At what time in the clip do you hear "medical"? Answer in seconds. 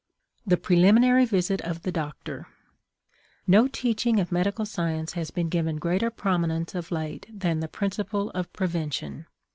4.31-4.65